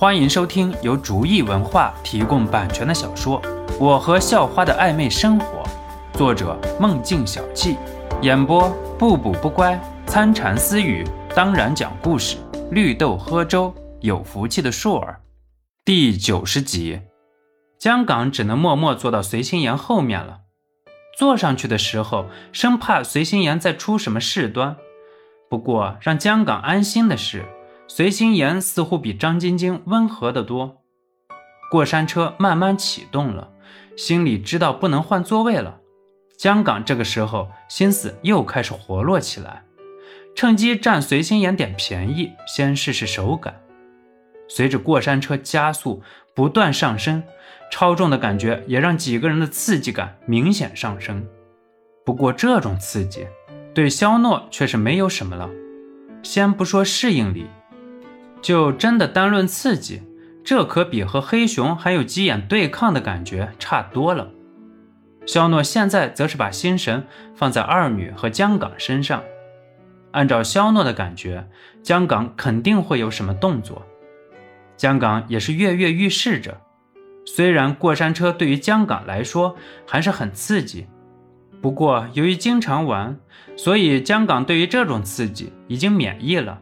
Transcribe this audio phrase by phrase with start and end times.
[0.00, 3.42] 欢迎收听由竹意文化提供版权的小说
[3.80, 5.64] 《我和校花的暧昧生活》，
[6.16, 7.76] 作者梦境小憩，
[8.22, 9.76] 演播不补不乖、
[10.06, 12.36] 参禅私语，当然讲故事，
[12.70, 15.20] 绿豆喝粥，有福气的硕儿。
[15.84, 17.00] 第九十集，
[17.80, 20.42] 江港只能默默坐到随心言后面了。
[21.18, 24.76] 坐上去的时候，生怕随心言再出什么事端。
[25.50, 27.44] 不过让江港安心的是。
[27.88, 30.82] 随心言似乎比张晶晶温和得多。
[31.70, 33.50] 过山车慢慢启动了，
[33.96, 35.80] 心里知道不能换座位了。
[36.38, 39.64] 江港这个时候心思又开始活络起来，
[40.36, 43.60] 趁机占随心言点便宜，先试试手感。
[44.48, 46.02] 随着过山车加速
[46.34, 47.22] 不断上升，
[47.70, 51.26] 超重的感觉也让几个人的刺激感明显上升。
[52.04, 53.26] 不过这种刺激
[53.74, 55.50] 对肖诺却是没有什么了。
[56.22, 57.46] 先不说适应力。
[58.40, 60.02] 就真的单论刺激，
[60.44, 64.28] 这可比和黑熊还有鸡眼对抗的感觉差多了。
[65.26, 69.22] 肖诺现在则是把心神放在二女和江港身上，
[70.12, 71.46] 按照肖诺的感觉，
[71.82, 73.84] 江港肯定会有什么动作。
[74.76, 76.58] 江港也是跃跃欲试着，
[77.26, 79.54] 虽然过山车对于江港来说
[79.86, 80.86] 还是很刺激，
[81.60, 83.18] 不过由于经常玩，
[83.56, 86.58] 所以江港对于这种刺激已经免疫了。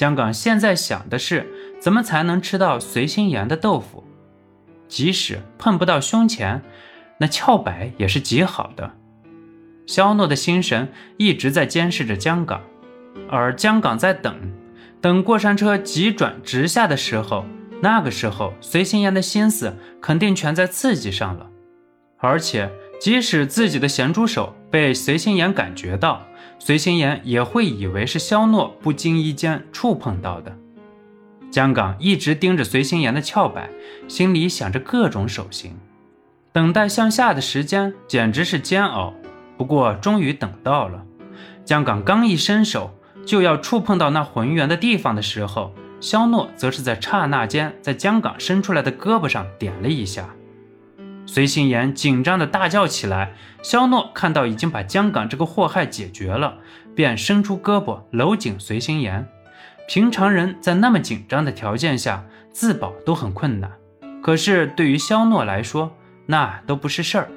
[0.00, 1.46] 江港现在想的是，
[1.78, 4.02] 怎么才能吃到随心言的豆腐？
[4.88, 6.62] 即使碰不到胸前，
[7.18, 8.92] 那翘摆也是极好的。
[9.86, 12.62] 肖诺的心神一直在监视着江港，
[13.28, 14.34] 而江港在等，
[15.02, 17.44] 等过山车急转直下的时候，
[17.82, 21.46] 那个时候随心言的心思肯定全在刺激上了，
[22.16, 26.22] 而且即使自己的咸猪手被随心言感觉到。
[26.62, 30.54] 随心言也会以为是肖诺不经意间触碰到的。
[31.50, 33.70] 江港一直盯着随心言的翘摆，
[34.06, 35.74] 心里想着各种手型。
[36.52, 39.14] 等待向下的时间简直是煎熬。
[39.56, 41.02] 不过终于等到了。
[41.64, 42.94] 江港刚一伸手
[43.24, 50.28] 就要触碰到那浑圆的地方的时候，肖诺则是在刹那间在江港伸出来的胳膊上点了一下。
[51.32, 56.58] 随心言紧张的大叫起来，肖诺看到已经把江港这个祸害解决了，
[56.92, 59.28] 便伸出胳膊搂紧随心言。
[59.86, 63.70] 平常人在那么紧张的条件下自保都很困难，
[64.20, 65.92] 可是对于肖诺来说，
[66.26, 67.28] 那都不是事儿。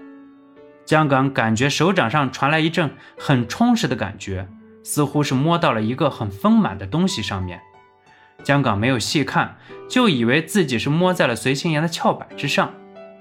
[0.85, 2.89] 江港感觉手掌上传来一阵
[3.19, 4.47] 很充实的感觉，
[4.83, 7.61] 似乎是摸到了一个很丰满的东西上面。
[8.43, 9.55] 江港没有细看，
[9.87, 12.73] 就以为自己是摸在了随心言的翘板之上。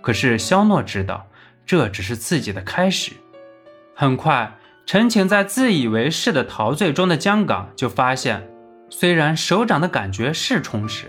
[0.03, 1.27] 可是肖诺知道，
[1.65, 3.13] 这只是刺激的开始。
[3.95, 4.53] 很快，
[4.85, 8.47] 沉浸在自以为是的陶醉中的江港就发现，
[8.91, 11.07] 虽然手掌的感觉是充实，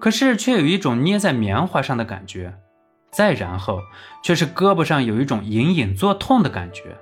[0.00, 2.54] 可是却有一种捏在棉花上的感觉。
[3.12, 3.80] 再然后，
[4.22, 6.96] 却是胳膊上有一种隐隐作痛的感觉。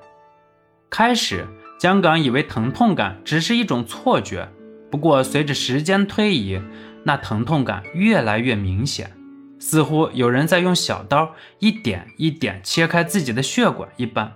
[0.91, 1.47] 开始，
[1.79, 4.49] 江港以为疼痛感只是一种错觉，
[4.91, 6.61] 不过随着时间推移，
[7.05, 9.13] 那疼痛感越来越明显。
[9.59, 14.33] 似乎有人在用小刀一点一点切开自己的血管一般，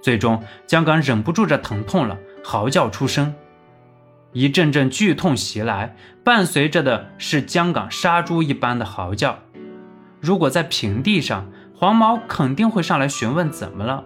[0.00, 3.34] 最终江港忍不住这疼痛了，嚎叫出声。
[4.32, 5.94] 一阵阵剧痛袭来，
[6.24, 9.38] 伴随着的是江港杀猪一般的嚎叫。
[10.20, 14.04] 如果在平地上，黄毛肯定会上来询问怎么了。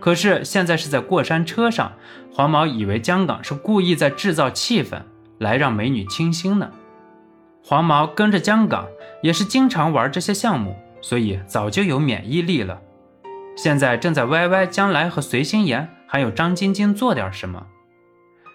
[0.00, 1.92] 可是现在是在过山车上，
[2.32, 5.02] 黄毛以为江港是故意在制造气氛，
[5.38, 6.70] 来让美女倾心呢。
[7.68, 8.86] 黄毛跟着江港
[9.20, 12.80] 也是经常玩这些项目，所以早就有免疫力了。
[13.56, 17.66] 现在正在歪歪将来和随心言还有张晶晶做点什么。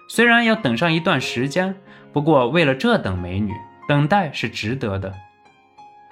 [0.07, 1.75] 虽然要等上一段时间，
[2.13, 3.51] 不过为了这等美女，
[3.85, 5.13] 等待是值得的。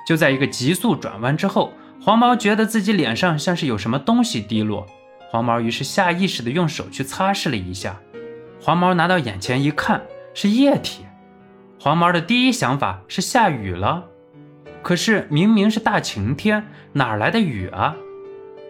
[0.05, 1.71] 就在一个急速转弯之后，
[2.01, 4.85] 黄毛觉得自己脸上像是有什么东西滴落，
[5.31, 7.95] 黄毛于是下意识地用手去擦拭了一下。
[8.61, 10.01] 黄毛拿到眼前一看，
[10.33, 11.05] 是液体。
[11.81, 14.03] 黄毛的第一想法是下雨了，
[14.83, 17.95] 可是明明是大晴天，哪来的雨啊？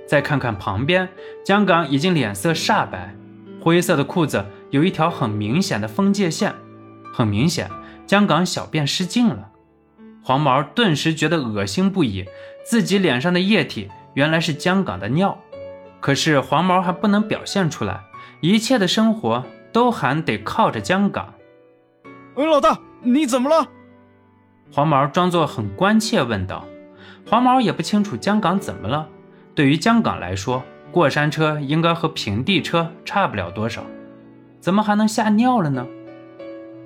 [0.07, 1.10] 再看看旁边，
[1.44, 3.16] 江港已经脸色煞白，
[3.60, 6.54] 灰色的裤子有一条很明显的分界线，
[7.12, 7.68] 很明显，
[8.06, 9.50] 江港小便失禁了。
[10.24, 12.25] 黄毛顿时觉得恶心不已，
[12.63, 15.36] 自己脸上的液体原来是江港的尿，
[16.00, 18.01] 可是黄毛还不能表现出来，
[18.42, 19.44] 一切的生活
[19.74, 21.33] 都还得靠着江港。
[22.36, 22.80] 喂，老大。
[23.01, 23.68] 你怎么了？
[24.72, 26.66] 黄毛装作很关切问道。
[27.28, 29.07] 黄毛也不清楚江港怎么了。
[29.56, 33.84] 对于江港来说，过山车应该和平地车差不了多少，
[34.60, 35.86] 怎么还能吓尿了呢？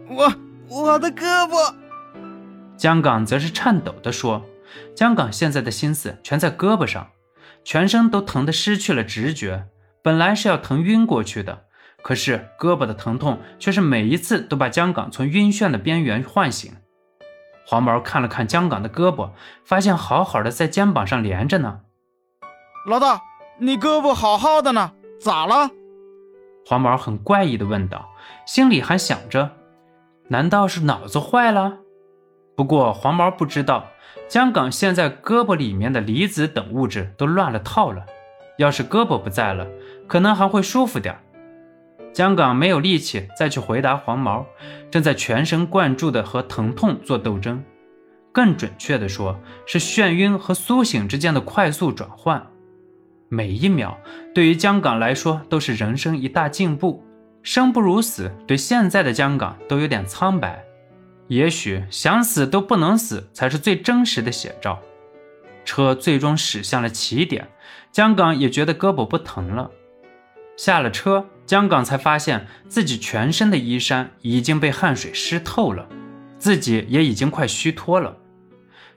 [0.10, 0.33] 我
[0.69, 1.74] 我的胳膊！
[2.75, 4.44] 江港则是颤抖地说
[4.95, 7.07] ：“江港现在的心思全在胳膊上，
[7.63, 9.68] 全身都疼得失去了知觉，
[10.01, 11.66] 本来是要疼晕过去的，
[12.03, 16.71] 可是胳膊的疼痛却是每一次都把江港从晕眩的边缘唤醒。”
[17.65, 19.29] 黄毛看了看江港的胳膊，
[19.63, 21.79] 发现好好的在肩膀上连着呢。
[22.85, 23.21] 老大，
[23.57, 25.71] 你胳膊好好的呢，咋了？
[26.65, 28.09] 黄毛很怪异的问道，
[28.45, 29.51] 心里还想着，
[30.27, 31.77] 难道是脑子坏了？
[32.56, 33.85] 不过黄毛不知道，
[34.27, 38.06] 江港现在胳膊里面的离子等物质都乱了套了，
[38.57, 39.65] 要是胳膊不在了，
[40.06, 41.17] 可能还会舒服点。
[42.13, 44.45] 江岗没有力气再去回答黄毛，
[44.92, 47.63] 正在全神贯注的和疼痛做斗争，
[48.31, 52.45] 更准确的说是眩晕和苏醒之间的快速转换。
[53.30, 53.98] 每一秒
[54.36, 57.04] 对于江岗来说都是人生一大进步，
[57.42, 60.63] 生不如死对现在的江岗都有点苍白。
[61.30, 64.80] 也许想死都不能死才是最真实的写照。
[65.66, 67.48] 车最终驶向了起点，
[67.92, 69.71] 江岗也觉得胳膊不疼了。
[70.56, 75.88] 下了车，江港才发现自己全身的衣衫已经被汗水湿透了，
[76.40, 78.18] 自己也已经快虚脱了。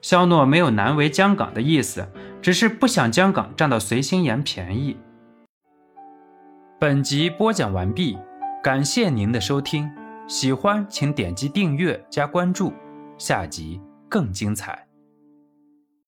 [0.00, 2.06] 肖诺没有难为江港的意思，
[2.40, 4.96] 只是不想江港占到随心言便宜。
[6.78, 8.16] 本集播讲完毕，
[8.62, 9.90] 感谢您的收听，
[10.28, 12.72] 喜欢请点击订阅加关注，
[13.18, 14.85] 下集更精彩。